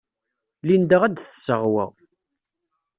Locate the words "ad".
1.03-1.13